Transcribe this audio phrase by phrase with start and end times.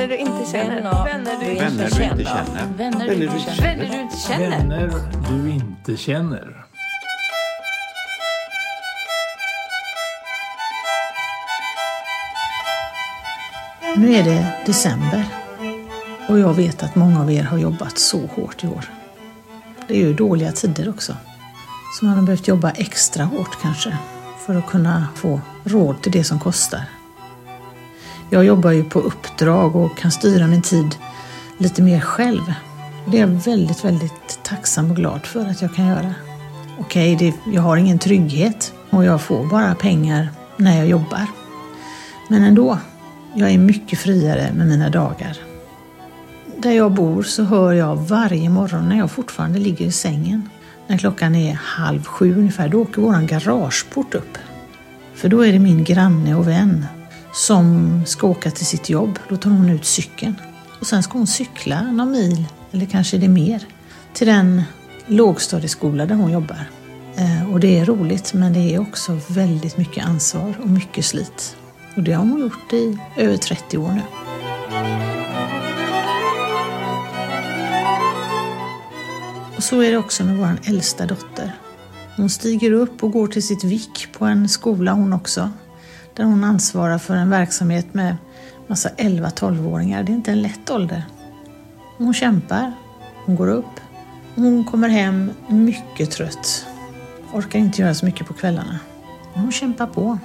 [0.00, 1.04] Vänner du inte känner.
[1.04, 2.66] Vänner du inte Vänner du inte känner.
[2.76, 3.76] Vänner du inte känner.
[3.76, 4.50] Vänner du inte känner.
[4.50, 4.88] Vänner
[5.44, 6.64] du inte känner.
[13.96, 15.24] Nu är det december
[16.28, 18.84] och jag vet att många av er har jobbat så hårt i år.
[19.88, 21.16] Det är ju dåliga tider också.
[21.98, 23.96] Så man har behövt jobba extra hårt kanske
[24.46, 26.99] för att kunna få råd till det som kostar.
[28.32, 30.96] Jag jobbar ju på uppdrag och kan styra min tid
[31.58, 32.54] lite mer själv.
[33.06, 36.14] Det är jag väldigt, väldigt tacksam och glad för att jag kan göra.
[36.78, 41.26] Okej, det, jag har ingen trygghet och jag får bara pengar när jag jobbar.
[42.28, 42.78] Men ändå,
[43.34, 45.36] jag är mycket friare med mina dagar.
[46.56, 50.48] Där jag bor så hör jag varje morgon när jag fortfarande ligger i sängen,
[50.86, 54.38] när klockan är halv sju ungefär, då åker våran garageport upp.
[55.14, 56.86] För då är det min granne och vän
[57.32, 59.18] som ska åka till sitt jobb.
[59.28, 60.34] Då tar hon ut cykeln.
[60.80, 63.66] Och sen ska hon cykla någon mil, eller kanske är det mer,
[64.12, 64.62] till den
[65.06, 66.64] lågstadieskola där hon jobbar.
[67.16, 71.56] Eh, och det är roligt, men det är också väldigt mycket ansvar och mycket slit.
[71.96, 74.02] Och det har hon gjort i över 30 år nu.
[79.56, 81.54] Och så är det också med vår äldsta dotter.
[82.16, 85.50] Hon stiger upp och går till sitt vik på en skola hon också.
[86.20, 88.16] Där hon ansvarar för en verksamhet med
[88.66, 90.02] massa 11-12-åringar.
[90.02, 91.04] Det är inte en lätt ålder.
[91.98, 92.72] Hon kämpar,
[93.26, 93.80] hon går upp,
[94.34, 96.66] hon kommer hem mycket trött.
[97.32, 98.78] Orkar inte göra så mycket på kvällarna.
[99.32, 100.18] Hon kämpar på.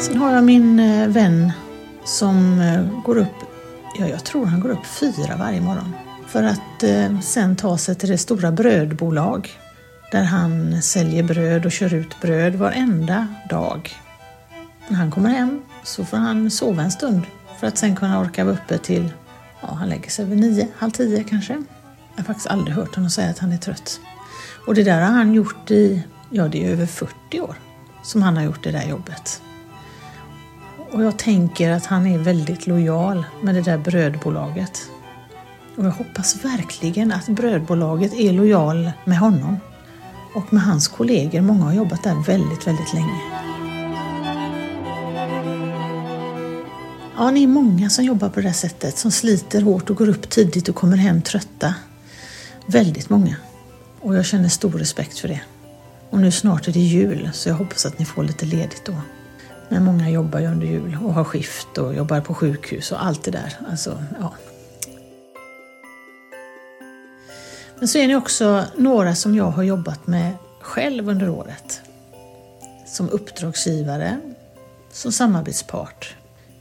[0.00, 1.52] Sen har jag min eh, vän
[2.04, 3.36] som eh, går upp,
[3.98, 5.94] ja jag tror han går upp fyra varje morgon.
[6.26, 9.50] För att eh, sen ta sig till det stora brödbolag
[10.12, 13.90] där han säljer bröd och kör ut bröd varenda dag.
[14.88, 17.22] När han kommer hem så får han sova en stund
[17.60, 19.12] för att sen kunna orka vara uppe till,
[19.60, 21.52] ja han lägger sig vid nio, halv tio kanske.
[21.52, 24.00] Jag har faktiskt aldrig hört honom säga att han är trött.
[24.66, 27.54] Och det där har han gjort i, ja det är över 40 år
[28.02, 29.42] som han har gjort det där jobbet.
[30.92, 34.82] Och jag tänker att han är väldigt lojal med det där brödbolaget.
[35.76, 39.58] Och jag hoppas verkligen att brödbolaget är lojal med honom
[40.34, 41.40] och med hans kollegor.
[41.40, 43.20] Många har jobbat där väldigt, väldigt länge.
[47.16, 50.08] Ja, ni är många som jobbar på det där sättet, som sliter hårt och går
[50.08, 51.74] upp tidigt och kommer hem trötta.
[52.66, 53.36] Väldigt många.
[54.00, 55.40] Och jag känner stor respekt för det.
[56.10, 58.94] Och nu snart är det jul, så jag hoppas att ni får lite ledigt då.
[59.68, 63.24] Men många jobbar ju under jul och har skift och jobbar på sjukhus och allt
[63.24, 63.58] det där.
[63.70, 64.32] Alltså, ja.
[67.82, 71.80] Men så är ni också några som jag har jobbat med själv under året.
[72.86, 74.18] Som uppdragsgivare,
[74.92, 76.14] som samarbetspart.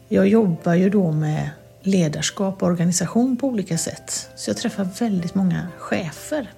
[0.07, 1.49] Jag jobbar ju då med
[1.81, 4.29] ledarskap och organisation på olika sätt.
[4.35, 6.51] Så jag träffar väldigt många chefer.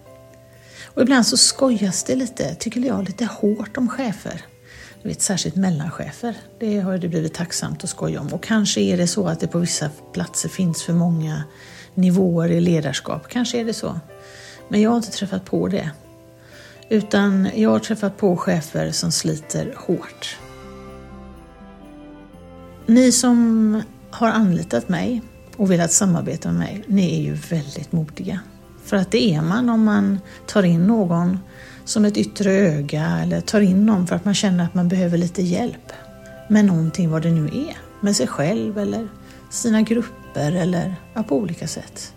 [0.85, 4.41] Och ibland så skojas det lite, tycker jag, lite hårt om chefer.
[5.01, 6.37] Du vet, särskilt mellanchefer.
[6.59, 8.33] Det har det blivit tacksamt att skoja om.
[8.33, 11.43] Och kanske är det så att det på vissa platser finns för många
[11.93, 13.27] nivåer i ledarskap.
[13.27, 13.99] Kanske är det så.
[14.69, 15.89] Men jag har inte träffat på det.
[16.89, 20.37] Utan jag har träffat på chefer som sliter hårt.
[22.85, 25.21] Ni som har anlitat mig
[25.57, 28.39] och velat samarbeta med mig, ni är ju väldigt modiga.
[28.83, 31.39] För att det är man om man tar in någon
[31.85, 35.17] som ett yttre öga eller tar in någon för att man känner att man behöver
[35.17, 35.93] lite hjälp
[36.49, 37.77] med någonting vad det nu är.
[38.01, 39.07] Med sig själv eller
[39.49, 42.13] sina grupper eller ja, på olika sätt.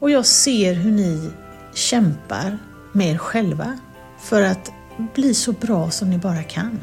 [0.00, 1.30] Och jag ser hur ni
[1.74, 2.58] kämpar
[2.92, 3.78] med er själva
[4.20, 4.72] för att
[5.14, 6.80] bli så bra som ni bara kan.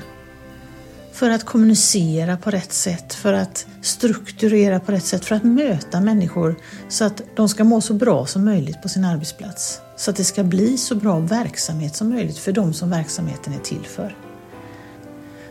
[1.14, 6.02] För att kommunicera på rätt sätt, för att strukturera på rätt sätt, för att möta
[6.02, 6.56] människor
[6.90, 9.82] så att de ska må så bra som möjligt på sin arbetsplats.
[9.98, 13.60] Så att det ska bli så bra verksamhet som möjligt för de som verksamheten är
[13.60, 14.18] till för.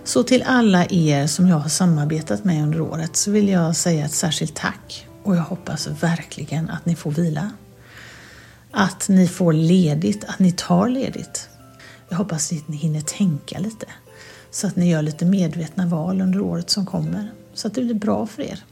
[0.05, 4.05] Så till alla er som jag har samarbetat med under året så vill jag säga
[4.05, 7.51] ett särskilt tack och jag hoppas verkligen att ni får vila.
[8.71, 11.49] Att ni får ledigt, att ni tar ledigt.
[12.09, 13.87] Jag hoppas att ni hinner tänka lite
[14.51, 17.95] så att ni gör lite medvetna val under året som kommer så att det blir
[17.95, 18.65] bra för er.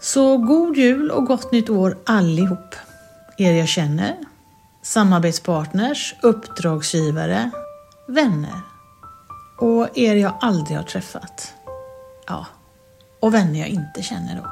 [0.00, 2.74] Så god jul och gott nytt år allihop!
[3.38, 4.16] Er jag känner,
[4.82, 7.50] samarbetspartners, uppdragsgivare,
[8.08, 8.60] vänner
[9.58, 11.54] och er jag aldrig har träffat.
[12.26, 12.46] Ja,
[13.26, 14.50] och vänner jag inte känner då.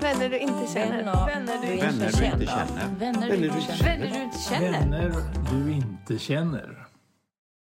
[0.00, 1.04] Vänner du inte känner.
[1.26, 3.60] Vänner du inte
[4.48, 4.70] känner.
[4.70, 5.12] Vänner
[5.50, 6.83] du inte känner.